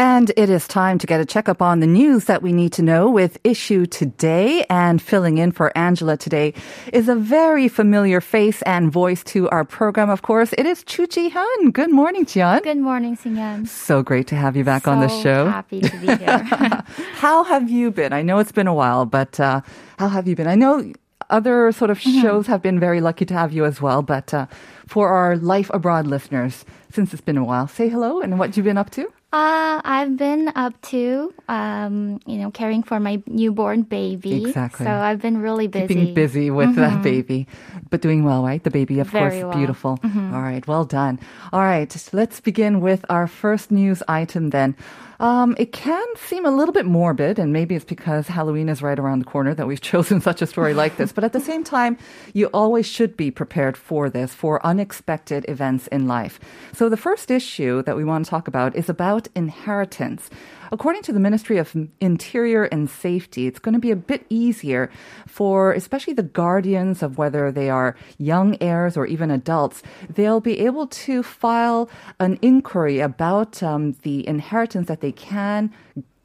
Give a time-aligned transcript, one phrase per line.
[0.00, 2.82] And it is time to get a checkup on the news that we need to
[2.82, 4.64] know with Issue Today.
[4.70, 6.54] And filling in for Angela today
[6.90, 10.54] is a very familiar face and voice to our program, of course.
[10.56, 11.74] It is Chu Ji Hyun.
[11.74, 12.62] Good morning, Jian.
[12.62, 13.68] Good morning, Singhan.
[13.68, 15.48] So great to have you back so on the show.
[15.50, 16.38] Happy to be here.
[17.16, 18.14] how have you been?
[18.14, 19.60] I know it's been a while, but uh,
[19.98, 20.46] how have you been?
[20.46, 20.90] I know
[21.28, 22.22] other sort of Mm-hmm.
[22.22, 24.46] shows have been very lucky to have you as well, but uh,
[24.86, 28.64] for our Life Abroad listeners, since it's been a while, say hello and what you've
[28.64, 29.12] been up to.
[29.32, 34.46] Uh, I've been up to, um, you know, caring for my newborn baby.
[34.46, 34.86] Exactly.
[34.86, 35.86] So I've been really busy.
[35.94, 37.46] Keeping busy with that baby,
[37.90, 38.62] but doing well, right?
[38.62, 39.16] The baby, of Mm-hmm.
[39.18, 39.50] Very course, well.
[39.52, 39.58] Mm-hmm.
[39.60, 39.98] beautiful.
[40.34, 41.18] All right, well done.
[41.52, 44.74] All right, let's begin with our first news item then.
[45.20, 48.98] Um, it can seem a little bit morbid, and maybe it's because Halloween is right
[48.98, 51.12] around the corner that we've chosen such a story like this.
[51.12, 51.98] But at the same time,
[52.32, 56.40] you always should be prepared for this, for unexpected events in life.
[56.72, 60.30] So the first issue that we want to talk about is about inheritance.
[60.72, 64.88] According to the Ministry of Interior and Safety, it's going to be a bit easier
[65.26, 69.82] for especially the guardians of whether they are young heirs or even adults.
[70.08, 75.72] They'll be able to file an inquiry about um, the inheritance that they can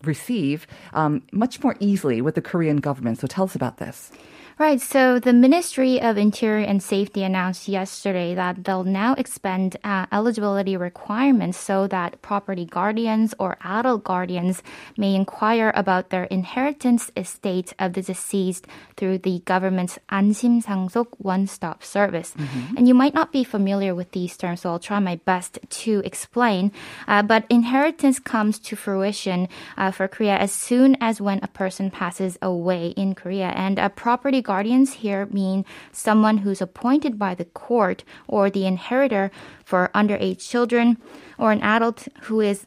[0.03, 3.19] receive um, much more easily with the Korean government.
[3.19, 4.11] So tell us about this.
[4.58, 4.80] Right.
[4.80, 10.76] So the Ministry of Interior and Safety announced yesterday that they'll now expand uh, eligibility
[10.76, 14.62] requirements so that property guardians or adult guardians
[14.98, 18.66] may inquire about their inheritance estate of the deceased
[18.96, 22.34] through the government's 안심상속 one-stop service.
[22.76, 26.02] And you might not be familiar with these terms, so I'll try my best to
[26.04, 26.70] explain.
[27.08, 29.48] Uh, but inheritance comes to fruition
[29.78, 33.88] uh, for Korea as soon as when a person passes away in Korea, and a
[33.88, 39.31] property guardians here mean someone who's appointed by the court or the inheritor
[39.65, 40.97] for underage children
[41.37, 42.65] or an adult who is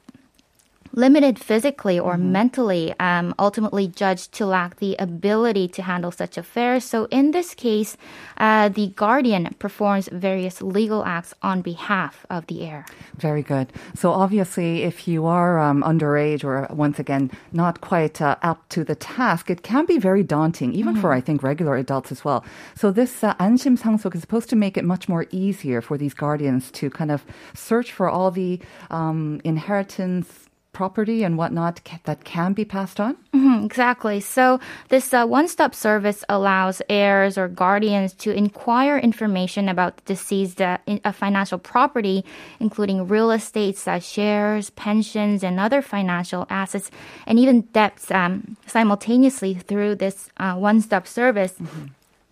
[0.95, 6.83] limited physically or mentally, um, ultimately judged to lack the ability to handle such affairs.
[6.83, 7.97] So in this case,
[8.37, 12.85] uh, the guardian performs various legal acts on behalf of the heir.
[13.17, 13.73] Very good.
[13.95, 18.83] So obviously, if you are um, underage or once again not quite uh, up to
[18.83, 22.45] the task, it can be very daunting, even for I think regular adults as well.
[22.75, 26.13] So this uh, 안심 상속 is supposed to make it much more easier for these
[26.13, 28.59] guardians to kind of search for all the
[28.91, 30.43] um, inheritance.
[30.78, 33.16] Property and whatnot that can be passed on.
[33.34, 34.20] Mhm, exactly.
[34.20, 40.60] So this uh, one-stop service allows heirs or guardians to inquire information about the deceased
[40.62, 42.24] uh, in, uh, financial property,
[42.60, 46.92] including real estate, shares, pensions, and other financial assets,
[47.26, 51.54] and even debts um, simultaneously through this uh, one-stop service.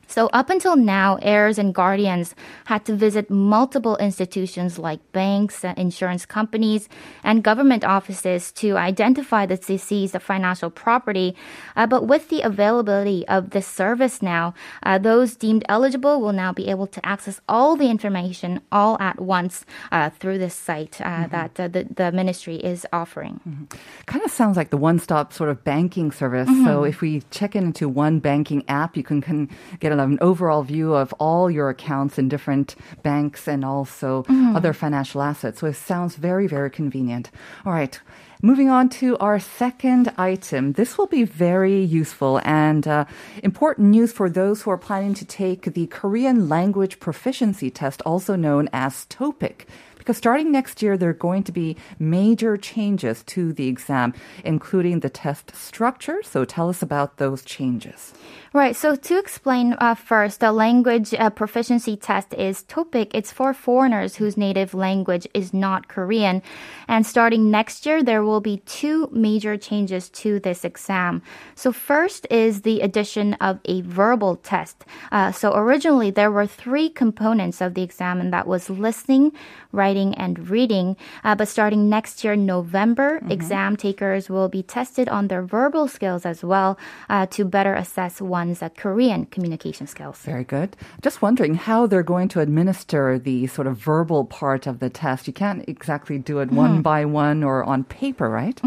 [0.06, 2.34] So up until now, heirs and guardians
[2.66, 6.88] had to visit multiple institutions like banks, uh, insurance companies,
[7.24, 11.34] and government offices to identify the deceased financial property.
[11.74, 16.52] Uh, but with the availability of this service now, uh, those deemed eligible will now
[16.52, 21.26] be able to access all the information all at once uh, through this site uh,
[21.28, 23.68] that uh, the, the ministry is offering.
[24.06, 26.48] Kind of sounds like the one-stop sort of banking service.
[26.64, 29.48] So if we check into one banking app, you can, can
[29.80, 34.24] get an overall view of all your accounts in different banks and also
[34.54, 35.60] other financial assets.
[35.60, 37.30] So it sounds very, very convenient.
[37.64, 37.98] All right.
[38.42, 40.72] Moving on to our second item.
[40.74, 43.06] This will be very useful and uh,
[43.42, 48.36] important news for those who are planning to take the Korean language proficiency test, also
[48.36, 49.64] known as TOPIK.
[50.06, 54.14] Because starting next year, there are going to be major changes to the exam,
[54.44, 56.22] including the test structure.
[56.22, 58.14] So tell us about those changes.
[58.52, 58.76] Right.
[58.76, 63.10] So to explain uh, first, the language uh, proficiency test is TOPIK.
[63.14, 66.40] It's for foreigners whose native language is not Korean.
[66.86, 71.20] And starting next year, there will be two major changes to this exam.
[71.56, 74.84] So first is the addition of a verbal test.
[75.10, 79.32] Uh, so originally there were three components of the exam, and that was listening,
[79.72, 80.96] writing, writing, and reading.
[81.24, 83.30] Uh, but starting next year, November, Mm-hmm.
[83.32, 86.76] exam takers will be tested on their verbal skills as well
[87.08, 90.18] uh, to better assess one's uh, Korean communication skills.
[90.24, 90.76] Very good.
[91.02, 95.26] Just wondering how they're going to administer the sort of verbal part of the test.
[95.26, 98.60] You can't exactly do it one by one or on paper, right?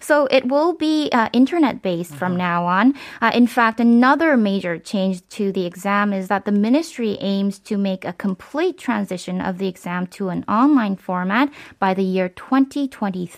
[0.00, 2.94] So it will be uh, internet based from now on.
[3.20, 7.76] Uh, in fact, another major change to the exam is that the ministry aims to
[7.78, 12.30] make a complete transition of the exam to an online online format by the year
[12.30, 13.28] 2023,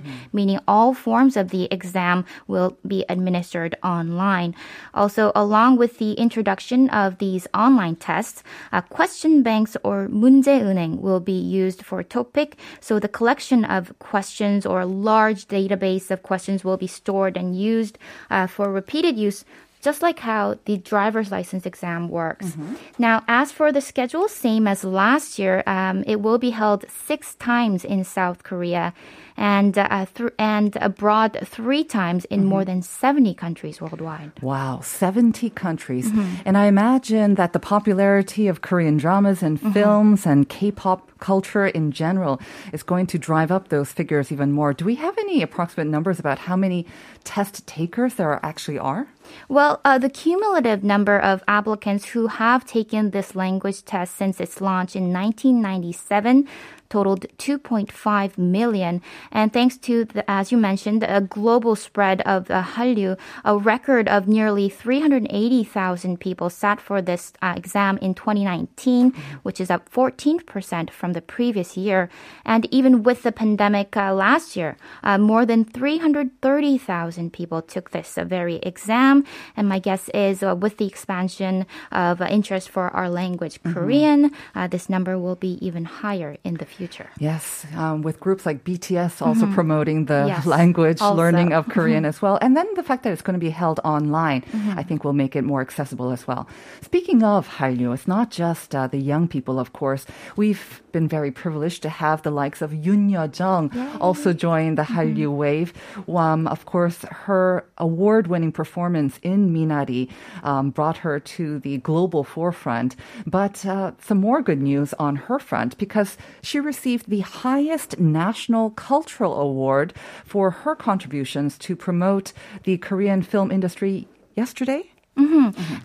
[0.00, 0.10] mm-hmm.
[0.32, 4.54] meaning all forms of the exam will be administered online.
[4.94, 11.18] Also, along with the introduction of these online tests, uh, question banks or 문제은행 will
[11.18, 12.54] be used for TOPIK.
[12.80, 17.98] So the collection of questions or large database of questions will be stored and used
[18.30, 19.44] uh, for repeated use
[19.84, 22.56] just like how the driver's license exam works.
[22.98, 27.34] Now, as for the schedule, same as last year, um, it will be held six
[27.34, 28.94] times in South Korea
[29.36, 34.32] and uh, th- and abroad three times in more than 70 countries worldwide.
[34.40, 36.10] Wow, 70 countries.
[36.44, 41.66] And I imagine that the popularity of Korean dramas and films and K pop culture
[41.66, 42.40] in general
[42.72, 44.72] is going to drive up those figures even more.
[44.74, 46.86] Do we have any approximate numbers about how many
[47.24, 49.08] test takers there actually are?
[49.48, 54.60] Well, uh, the cumulative number of applicants who have taken this language test since its
[54.60, 56.46] launch in 1997
[56.94, 59.02] totaled 2.5 million.
[59.32, 64.06] And thanks to, the, as you mentioned, a global spread of uh, Hallyu, a record
[64.16, 69.10] of nearly 380,000 people sat for this uh, exam in 2019,
[69.42, 72.08] which is up 14% from the previous year.
[72.44, 78.16] And even with the pandemic uh, last year, uh, more than 330,000 people took this
[78.16, 79.24] uh, very exam.
[79.56, 84.68] And my guess is uh, with the expansion of interest for our language, Korean, uh,
[84.68, 86.83] this number will be even higher in the future.
[87.18, 91.16] Yes, um, with groups like BTS also promoting the Yes, language also.
[91.16, 92.38] learning of Korean as well.
[92.40, 94.42] And then the fact that it's going to be held online,
[94.76, 96.48] I think will make it more accessible as well.
[96.82, 100.06] Speaking of Hallyu, it's not just uh, the young people, of course.
[100.36, 103.70] We've been very privileged to have the likes of Yoon Yo-jung
[104.00, 105.72] also join the Hallyu wave.
[106.08, 110.08] Um, of course, her award-winning performance in Minari
[110.42, 112.96] um, brought her to the global forefront.
[113.26, 118.70] But uh, some more good news on her front because she received the highest national
[118.70, 119.92] cultural award
[120.24, 122.32] for her contributions to promote
[122.64, 124.90] the Korean film industry yesterday.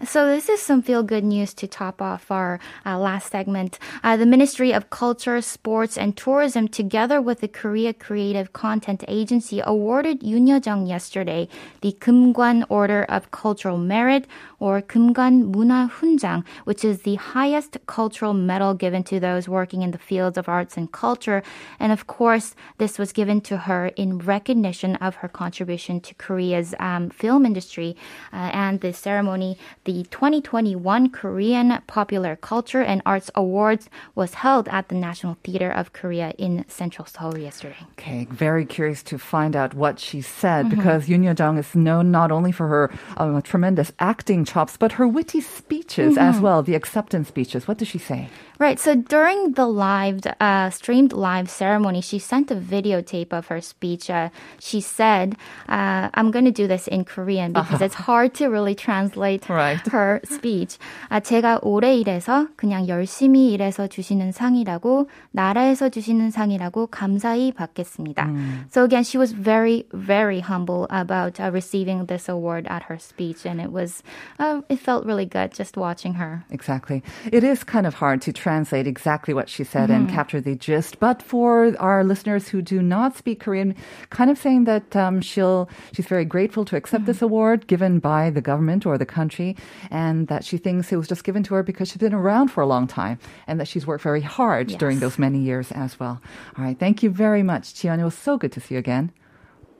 [0.05, 3.77] So this is some feel good news to top off our uh, last segment.
[4.03, 9.61] Uh, the Ministry of Culture, Sports, and Tourism, together with the Korea Creative Content Agency,
[9.63, 11.47] awarded Yoon Yo-jung yesterday
[11.81, 14.25] the Kumgwan Order of Cultural Merit,
[14.59, 19.91] or Kumgwan Muna Hunjang, which is the highest cultural medal given to those working in
[19.91, 21.41] the fields of arts and culture.
[21.79, 26.75] And of course, this was given to her in recognition of her contribution to Korea's
[26.79, 27.95] um, film industry.
[28.33, 34.89] Uh, and the ceremony, the 2021 Korean Popular Culture and Arts Awards, was held at
[34.89, 37.77] the National Theater of Korea in central Seoul yesterday.
[37.93, 42.31] Okay, very curious to find out what she said because Yoon Yo-jung is known not
[42.31, 46.43] only for her um, tremendous acting chops, but her witty speeches as mm-hmm.
[46.43, 47.67] well, the acceptance speeches.
[47.67, 48.29] What does she say?
[48.58, 48.78] Right.
[48.78, 54.08] So during the live, uh, streamed live ceremony, she sent a videotape of her speech.
[54.08, 55.34] Uh, she said,
[55.68, 59.80] uh, I'm going to do this in Korean because it's hard to really translate Right.
[59.90, 60.78] her speech.
[61.10, 68.30] 아, 제가 오래 일해서 그냥 열심히 일해서 주시는 상이라고 나라에서 주시는 상이라고 감사히 받겠습니다.
[68.70, 73.44] So again, she was very, very humble about uh, receiving this award at her speech,
[73.44, 74.04] and it was,
[74.38, 76.44] uh, it felt really good just watching her.
[76.50, 77.02] Exactly.
[77.32, 80.15] It is kind of hard to translate exactly what she said and mm-hmm.
[80.15, 80.99] capture the gist.
[80.99, 83.75] But for our listeners who do not speak Korean,
[84.09, 87.25] kind of saying that um, she'll she's very grateful to accept this mm-hmm.
[87.25, 89.55] award given by the government or the country,
[89.91, 92.61] and that she thinks it was just given to her because she's been around for
[92.61, 96.21] a long time and that she's worked very hard during those many years as well.
[96.57, 96.77] All right.
[96.77, 97.99] Thank you very much, Chian.
[97.99, 99.11] It was so good to see you again.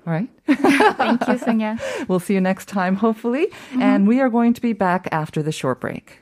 [0.06, 0.30] All right.
[0.98, 1.78] Thank you, Sonia.
[2.08, 3.48] We'll see you next time, hopefully.
[3.48, 3.82] Mm-hmm.
[3.82, 6.22] And we are going to be back after the short break.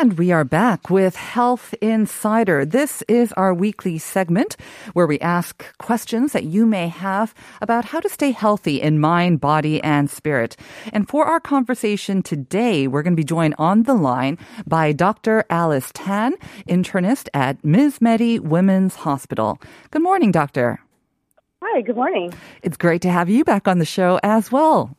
[0.00, 2.64] And we are back with Health Insider.
[2.64, 4.56] This is our weekly segment
[4.94, 9.42] where we ask questions that you may have about how to stay healthy in mind,
[9.42, 10.56] body, and spirit.
[10.94, 15.44] And for our conversation today, we're going to be joined on the line by Dr.
[15.50, 16.32] Alice Tan,
[16.66, 19.60] internist at MizMedi Women's Hospital.
[19.90, 20.80] Good morning, doctor.
[21.62, 22.32] Hi, good morning.
[22.62, 24.96] It's great to have you back on the show as well.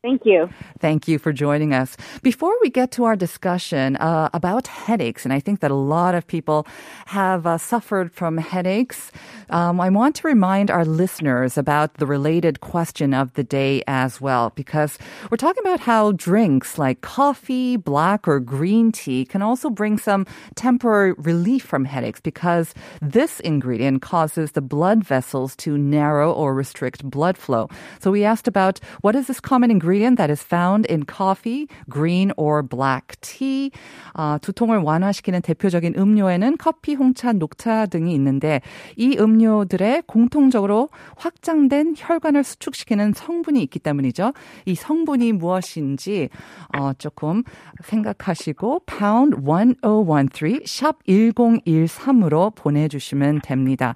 [0.00, 0.48] Thank you.
[0.78, 1.96] Thank you for joining us.
[2.22, 6.14] Before we get to our discussion uh, about headaches, and I think that a lot
[6.14, 6.68] of people
[7.06, 9.10] have uh, suffered from headaches,
[9.50, 14.20] um, I want to remind our listeners about the related question of the day as
[14.20, 14.98] well, because
[15.32, 20.26] we're talking about how drinks like coffee, black or green tea can also bring some
[20.54, 27.02] temporary relief from headaches because this ingredient causes the blood vessels to narrow or restrict
[27.02, 27.68] blood flow.
[27.98, 29.87] So we asked about what is this common ingredient?
[29.88, 33.70] Ingredient that is found in coffee, green or black tea.
[34.12, 38.60] 아, 두통을 완화시키는 대표적인 음료에는 커피, 홍차, 녹차 등이 있는데
[38.96, 44.32] 이 음료들의 공통적으로 확장된 혈관을 수축시키는 성분이 있기 때문이죠.
[44.66, 46.28] 이 성분이 무엇인지
[46.76, 47.42] 어, 조금
[47.82, 53.94] 생각하시고 pound 1013 샵 1013으로 보내주시면 됩니다.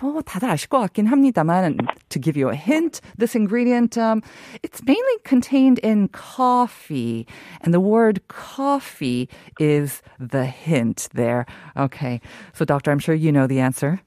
[0.00, 1.76] 뭐 다들 아실 것 같긴 합니다만
[2.08, 4.20] to give you a hint, this ingredient um,
[4.62, 7.26] it's mainly contained in coffee.
[7.62, 11.46] And the word coffee is the hint there.
[11.74, 12.20] Okay.
[12.52, 14.02] So, doctor, I'm sure you know the answer.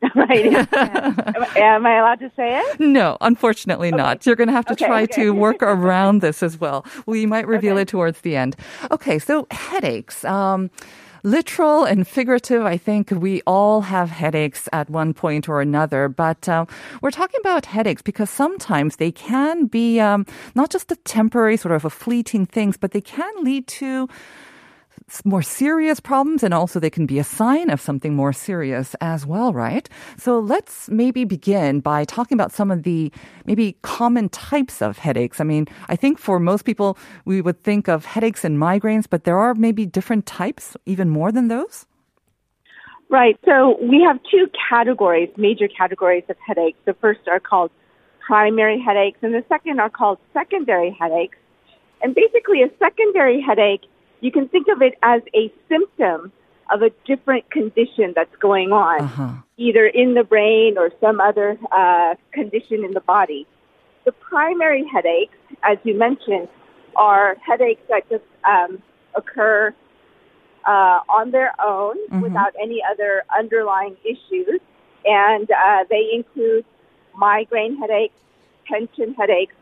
[0.14, 0.54] right.
[1.58, 2.80] Am I allowed to say it?
[2.80, 3.96] No, unfortunately okay.
[3.98, 4.24] not.
[4.24, 5.24] You're going to have to okay, try okay.
[5.24, 6.86] to work around this as well.
[7.04, 8.56] We might reveal it towards the end.
[8.90, 10.24] Okay, so headaches.
[10.24, 10.70] Um,
[11.26, 16.48] literal and figurative, I think we all have headaches at one point or another, but
[16.48, 16.66] uh,
[17.02, 21.74] we're talking about headaches because sometimes they can be um, not just a temporary sort
[21.74, 24.08] of a fleeting things, but they can lead to
[25.24, 29.24] more serious problems and also they can be a sign of something more serious as
[29.24, 29.88] well, right?
[30.16, 33.12] So let's maybe begin by talking about some of the
[33.44, 35.40] maybe common types of headaches.
[35.40, 39.24] I mean, I think for most people, we would think of headaches and migraines, but
[39.24, 41.86] there are maybe different types, even more than those.
[43.08, 43.38] Right.
[43.44, 46.78] So we have two categories, major categories of headaches.
[46.84, 47.70] The first are called
[48.26, 51.38] primary headaches, and the second are called secondary headaches.
[52.02, 53.82] And basically, a secondary headache,
[54.26, 56.32] you can think of it as a symptom
[56.72, 59.32] of a different condition that's going on, Uh-huh.
[59.56, 63.46] either in the brain or some other uh, condition in the body.
[64.04, 66.48] The primary headaches, as you mentioned,
[66.96, 68.82] are headaches that just um,
[69.14, 69.72] occur
[70.74, 74.60] uh, on their own without any other underlying issues.
[75.04, 76.64] And uh, they include
[77.14, 78.18] migraine headaches,
[78.66, 79.54] tension headaches,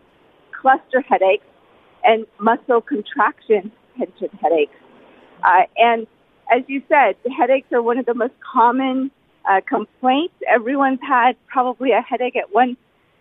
[0.59, 1.49] cluster headaches,
[2.03, 4.75] and muscle contraction tension headaches.
[5.43, 6.07] Uh, and
[6.55, 9.11] as you said, headaches are one of the most common
[9.49, 10.35] uh, complaints.
[10.49, 12.77] Everyone's had probably a headache at one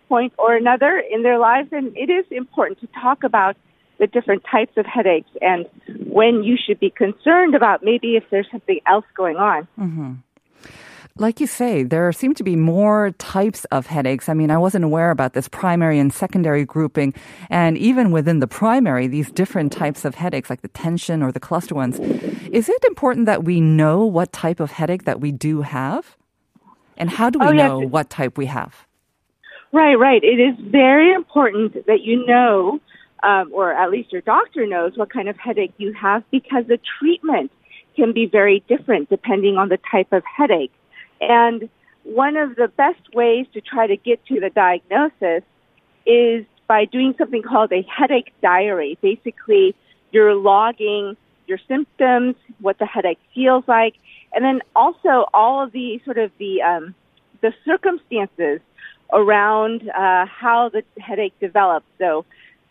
[0.08, 3.56] point or another in their lives, and it is important to talk about
[3.98, 5.66] the different types of headaches and
[6.06, 9.68] when you should be concerned about maybe if there's something else going on.
[11.16, 14.28] Like you say, there seem to be more types of headaches.
[14.28, 17.14] I mean, I wasn't aware about this primary and secondary grouping.
[17.50, 21.38] And even within the primary, these different types of headaches, like the tension or the
[21.38, 22.00] cluster ones.
[22.50, 26.16] Is it important that we know what type of headache that we do have?
[26.96, 27.68] And how do we Oh, yes.
[27.68, 28.84] know what type we have?
[29.70, 30.22] Right, right.
[30.24, 32.80] It is very important that you know,
[33.22, 36.80] um, or at least your doctor knows, what kind of headache you have because the
[36.98, 37.52] treatment
[37.94, 40.72] can be very different depending on the type of headache.
[41.28, 41.68] And
[42.04, 45.42] one of the best ways to try to get to the diagnosis
[46.06, 48.98] is by doing something called a headache diary.
[49.00, 49.74] Basically,
[50.12, 51.16] you're logging
[51.46, 53.94] your symptoms, what the headache feels like,
[54.32, 56.94] and then also all of the sort of the um,
[57.42, 58.60] the circumstances
[59.12, 61.86] around uh, how the headache developed.
[61.98, 62.24] So,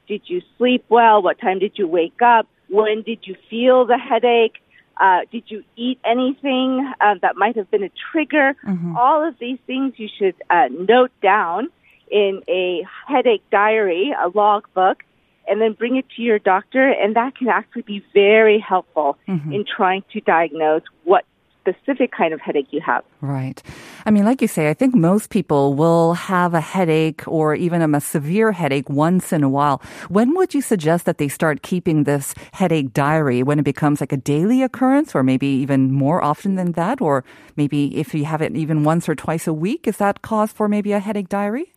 [0.08, 1.22] did you sleep well?
[1.22, 2.48] What time did you wake up?
[2.70, 4.56] When did you feel the headache?
[5.00, 8.56] Uh, did you eat anything uh, that might have been a trigger?
[8.98, 11.70] All of these things you should uh, note down
[12.12, 15.04] in a headache diary, a log book,
[15.48, 16.88] and then bring it to your doctor.
[16.90, 19.18] And that can actually be very helpful
[19.52, 21.26] in trying to diagnose what
[21.64, 23.04] specific kind of headache you have.
[23.22, 23.62] Right.
[24.06, 27.82] I mean, like you say, I think most people will have a headache or even
[27.82, 29.82] a severe headache once in a while.
[30.10, 34.12] When would you suggest that they start keeping this headache diary when it becomes like
[34.12, 37.00] a daily occurrence or maybe even more often than that?
[37.00, 37.24] Or
[37.56, 40.68] maybe if you have it even once or twice a week, is that cause for
[40.68, 41.74] maybe a headache diary?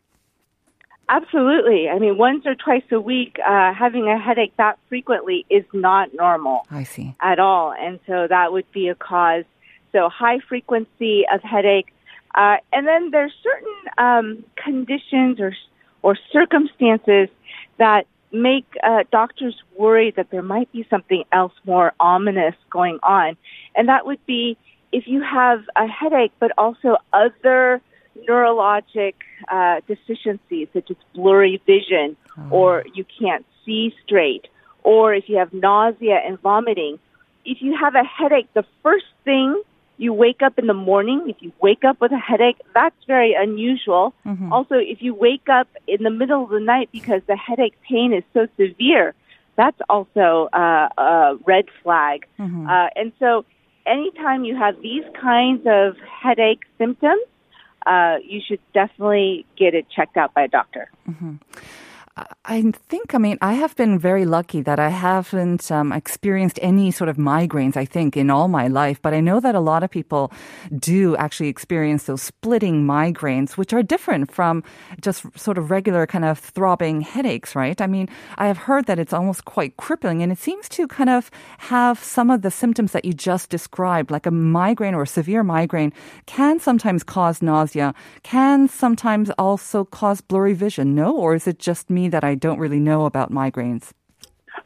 [1.09, 1.89] Absolutely.
[1.89, 6.13] I mean, once or twice a week, uh, having a headache that frequently is not
[6.15, 7.15] normal I see.
[7.21, 7.73] at all.
[7.73, 9.45] And so that would be a cause.
[9.93, 11.93] So high frequency of headache.
[12.35, 15.55] Uh, and then there's certain um, conditions or,
[16.03, 17.29] or circumstances
[17.79, 23.37] that make uh, doctors worry that there might be something else more ominous going on.
[23.75, 24.57] And that would be
[24.93, 27.81] if you have a headache, but also other
[28.29, 29.15] neurologic
[29.49, 32.17] uh, deficiencies such as blurry vision
[32.51, 34.47] or you can't see straight
[34.83, 36.99] or if you have nausea and vomiting.
[37.45, 39.63] If you have a headache, the first thing
[39.99, 43.35] you wake up in the morning, if you wake up with a headache, that's very
[43.35, 44.15] unusual.
[44.53, 48.13] Also, if you wake up in the middle of the night because the headache pain
[48.13, 49.15] is so severe,
[49.57, 52.27] that's also uh, a red flag.
[52.69, 53.45] Uh, and so,
[53.87, 57.23] anytime you have these kinds of headache symptoms,
[57.87, 60.91] uh, you should definitely get it checked out by a doctor.
[62.47, 66.91] I think, I mean, I have been very lucky that I haven't um, experienced any
[66.91, 69.03] sort of migraines, I think, in all my life.
[69.03, 70.33] But I know that a lot of people
[70.79, 74.65] do actually experience those splitting migraines, which are different from
[74.99, 77.79] just sort of regular kind of throbbing headaches, right?
[77.83, 78.09] I mean,
[78.39, 82.03] I have heard that it's almost quite crippling and it seems to kind of have
[82.03, 85.93] some of the symptoms that you just described, like a migraine or a severe migraine
[86.25, 87.93] can sometimes cause nausea,
[88.23, 90.95] can sometimes also cause blurry vision.
[90.95, 91.15] No?
[91.15, 93.93] Or is it just me that I don't really know about migraines?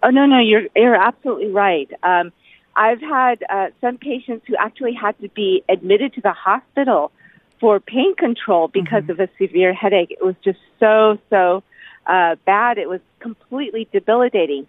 [0.03, 1.91] Oh no, no, you're you're absolutely right.
[2.03, 2.33] Um,
[2.77, 7.11] I've had uh, some patients who actually had to be admitted to the hospital
[7.59, 10.11] for pain control because of a severe headache.
[10.11, 11.63] It was just so so
[12.07, 12.79] uh, bad.
[12.79, 14.67] It was completely debilitating.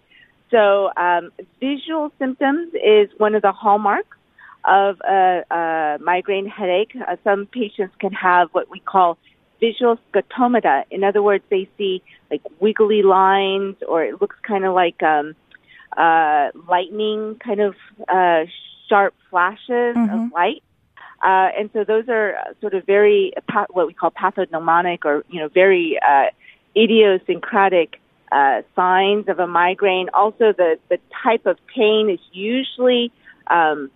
[0.50, 4.18] So um, visual symptoms is one of the hallmarks
[4.64, 6.94] of a, a migraine headache.
[6.94, 9.16] Uh, some patients can have what we call
[9.66, 10.76] visual scotomata.
[10.90, 15.26] In other words, they see like wiggly lines, or it looks kind of like um,
[15.96, 17.74] uh, lightning, kind of
[18.08, 18.42] uh,
[18.88, 20.62] sharp flashes of light.
[21.22, 23.32] Uh, and so those are sort of very
[23.76, 26.26] what we call pathognomonic, or you know, very uh,
[26.76, 28.00] idiosyncratic
[28.32, 30.08] uh, signs of a migraine.
[30.22, 33.12] Also, the the type of pain is usually
[33.58, 33.90] um,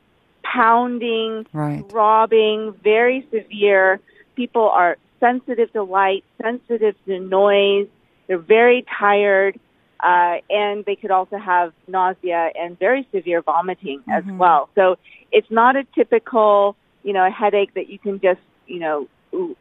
[0.45, 1.83] pounding, Right.
[1.91, 3.99] throbbing, very severe.
[4.37, 7.89] People are sensitive to light, sensitive to noise.
[8.27, 9.59] They're very tired,
[10.01, 14.69] uh, and they could also have nausea and very severe vomiting as well.
[14.75, 14.97] So
[15.33, 19.09] it's not a typical, you know, a headache that you can just, you know,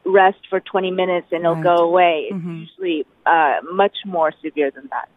[0.05, 1.63] rest for 20 minutes and it'll Right.
[1.63, 2.27] go away.
[2.29, 5.09] It's usually uh, much more severe than that.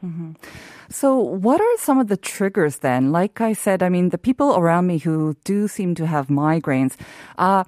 [0.90, 3.12] So, what are some of the triggers then?
[3.12, 6.96] Like I said, I mean, the people around me who do seem to have migraines,
[7.36, 7.64] uh,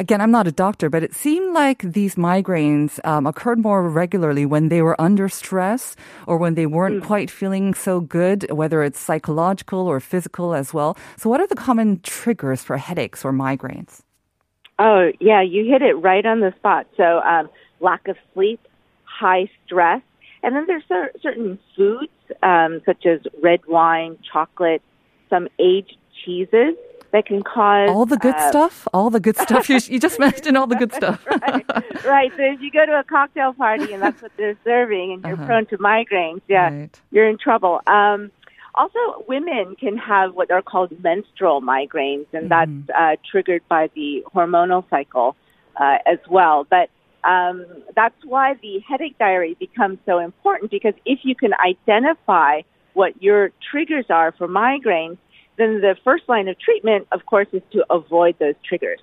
[0.00, 4.46] again, I'm not a doctor, but it seemed like these migraines um, occurred more regularly
[4.46, 5.94] when they were under stress
[6.26, 10.96] or when they weren't quite feeling so good, whether it's psychological or physical as well.
[11.18, 14.00] So, what are the common triggers for headaches or migraines?
[14.78, 16.86] Oh, yeah, you hit it right on the spot.
[16.96, 18.60] So, um, lack of sleep,
[19.04, 20.00] high stress,
[20.42, 22.10] and then there's cer- certain foods,
[22.42, 24.80] um, such as red wine, chocolate,
[25.28, 26.74] some aged cheeses
[27.12, 28.86] that can cause All the good uh, stuff?
[28.92, 29.68] All the good stuff?
[29.68, 31.24] You, you just mentioned all the good stuff.
[31.42, 31.66] right,
[32.04, 32.32] right.
[32.36, 35.34] So if you go to a cocktail party and that's what they're serving, and you're
[35.34, 35.46] Uh-huh.
[35.46, 37.00] prone to migraines, yeah, Right.
[37.10, 37.80] you're in trouble.
[37.86, 38.30] Um,
[38.76, 44.24] also, women can have what are called menstrual migraines, and that's uh, triggered by the
[44.34, 45.34] hormonal cycle
[45.80, 46.66] uh, as well.
[46.70, 46.88] But
[47.28, 52.62] um, that's why the headache diary becomes so important because if you can identify
[52.94, 55.18] what your triggers are for migraines,
[55.60, 59.00] then the first line of treatment, of course, is to avoid those triggers.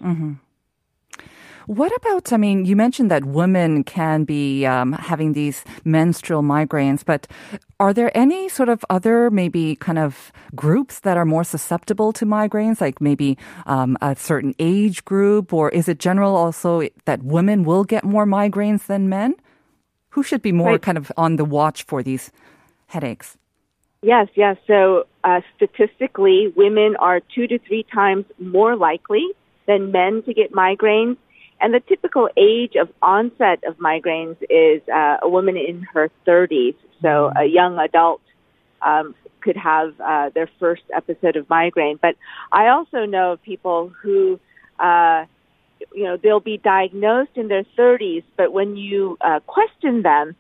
[1.67, 7.03] What about, I mean, you mentioned that women can be um, having these menstrual migraines,
[7.03, 7.27] but
[7.77, 12.25] are there any sort of other maybe kind of groups that are more susceptible to
[12.25, 17.63] migraines, like maybe um, a certain age group, or is it general also that women
[17.65, 19.35] will get more migraines than men?
[20.11, 20.81] Who should be more Right.
[20.81, 22.31] kind of on the watch for these
[22.87, 23.37] headaches?
[24.01, 24.57] Yes, yes.
[24.67, 29.25] So uh, statistically, women are two to three times more likely
[29.65, 31.17] than men to get migraines.
[31.59, 36.75] And the typical age of onset of migraines is uh, a woman in her 30s.
[37.01, 38.21] So a young adult
[38.83, 41.97] um, could have uh, their first episode of migraine.
[41.99, 42.15] But
[42.51, 44.39] I also know of people who,
[44.79, 45.25] uh,
[45.93, 50.35] you know, they'll be diagnosed in their 30s, but when you uh, question them,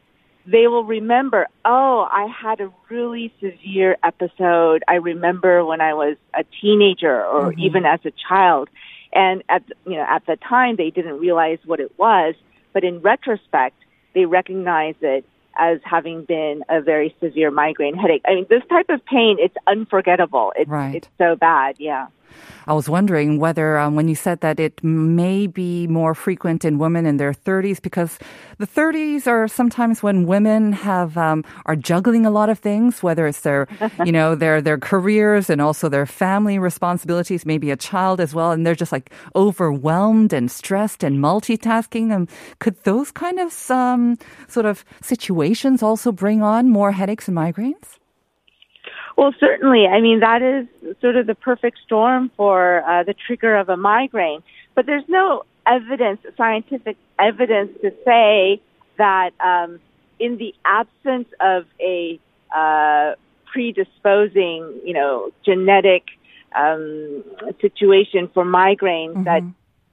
[0.47, 4.83] they will remember, oh, I had a really severe episode.
[4.87, 7.59] I remember when I was a teenager or mm-hmm.
[7.59, 8.69] even as a child.
[9.11, 12.35] And at, you know, at the time they didn't realize what it was,
[12.71, 13.75] but in retrospect,
[14.13, 15.25] they recognize it
[15.57, 18.21] as having been a very severe migraine headache.
[18.25, 20.53] I mean, this type of pain, it's unforgettable.
[20.55, 20.95] It's, Right.
[20.95, 21.75] it's so bad.
[21.79, 22.07] Yeah.
[22.67, 26.77] I was wondering whether, um, when you said that it may be more frequent in
[26.77, 28.19] women in their 30s, because
[28.57, 33.25] the 30s are sometimes when women have um, are juggling a lot of things, whether
[33.27, 33.67] it's their,
[34.05, 38.51] you know, their their careers and also their family responsibilities, maybe a child as well,
[38.51, 42.13] and they're just like overwhelmed and stressed and multitasking.
[42.13, 47.37] And could those kind of um, sort of situations also bring on more headaches and
[47.37, 47.97] migraines?
[49.17, 49.87] Well, certainly.
[49.87, 50.67] I mean, that is
[51.01, 54.43] sort of the perfect storm for uh, the trigger of a migraine.
[54.75, 58.61] But there's no evidence, scientific evidence, to say
[58.97, 59.79] that um,
[60.19, 62.19] in the absence of a
[62.55, 63.15] uh,
[63.51, 66.03] predisposing, you know, genetic
[66.55, 67.23] um,
[67.59, 69.41] situation for migraine, that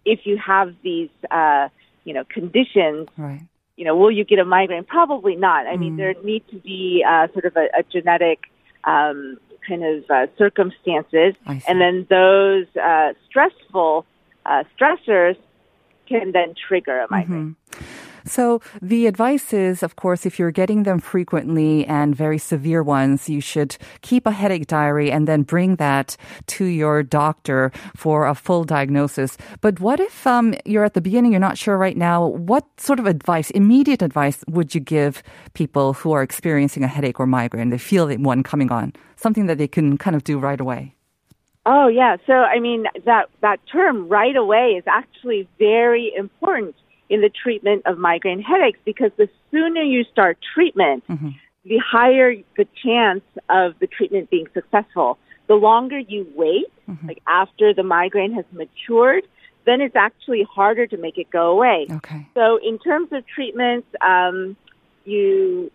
[0.05, 1.69] if you have these, uh,
[2.05, 3.41] you know, conditions, Right.
[3.77, 4.85] you know, will you get a migraine?
[4.85, 5.67] Probably not.
[5.67, 8.51] I mean, there need to be uh, sort of a, a genetic
[8.87, 11.35] um, kind of uh, circumstances,
[11.68, 14.05] and then those uh, stressful
[14.47, 15.37] uh, stressors
[16.07, 17.57] can then trigger a migraine.
[18.25, 23.29] So the advice is, of course, if you're getting them frequently and very severe ones,
[23.29, 28.35] you should keep a headache diary and then bring that to your doctor for a
[28.35, 29.37] full diagnosis.
[29.61, 32.27] But what if um, you're at the beginning, you're not sure right now?
[32.27, 37.21] What sort of advice, immediate advice, would you give people who are experiencing a headache
[37.21, 37.71] or migraine?
[37.71, 40.95] They feel that one coming on, something that they can kind of do right away.
[41.67, 42.17] Oh yeah.
[42.27, 46.75] So I mean that that term right away is actually very important
[47.09, 51.05] in the treatment of migraine headaches because the sooner you start treatment,
[51.64, 55.19] the higher the chance of the treatment being successful.
[55.47, 56.73] The longer you wait,
[57.07, 59.25] like after the migraine has matured,
[59.67, 61.87] then it's actually harder to make it go away.
[61.90, 62.27] Okay.
[62.35, 64.57] So in terms of treatments, um,
[65.05, 65.71] you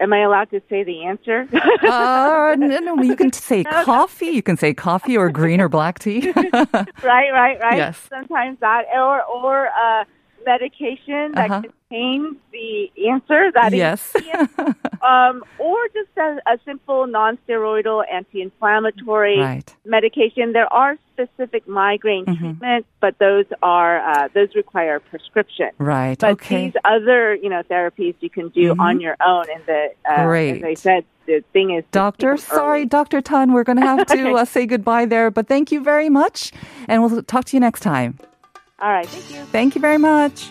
[0.00, 1.48] am I allowed to say the answer?
[1.88, 4.26] Uh, no, no, you can say coffee.
[4.26, 6.30] You can say coffee or green or black tea.
[6.32, 7.76] right, right, right.
[7.76, 8.00] Yes.
[8.08, 10.04] Sometimes that, or or uh,
[10.52, 11.62] medication that Uh-huh.
[11.68, 12.72] contains the
[13.12, 13.40] answer.
[13.58, 14.00] That is yes.
[15.12, 15.34] um,
[15.68, 19.68] or just a, a simple non-steroidal anti-inflammatory Right.
[19.96, 20.44] medication.
[20.58, 22.44] There are specific migraine Mm-hmm.
[22.44, 25.70] treatments, but those are uh, those require a prescription.
[25.94, 26.18] Right.
[26.18, 26.54] But okay.
[26.54, 26.64] Mm-hmm.
[26.66, 29.44] these other, you know, therapies you can do on your own.
[29.54, 30.56] And the uh, Great.
[30.58, 32.82] as I said, the thing is, Doctor, sorry.
[32.98, 33.20] Dr.
[33.20, 36.38] Tan, we're going to have to uh, say goodbye there, but thank you very much.
[36.88, 38.10] And we'll talk to you next time.
[38.80, 39.44] All right, thank you.
[39.46, 40.50] Thank you very much.